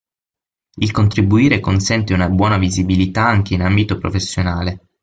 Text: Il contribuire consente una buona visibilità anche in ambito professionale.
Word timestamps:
Il 0.77 0.91
contribuire 0.91 1.59
consente 1.59 2.15
una 2.15 2.27
buona 2.27 2.57
visibilità 2.57 3.27
anche 3.27 3.53
in 3.53 3.61
ambito 3.61 3.99
professionale. 3.99 4.87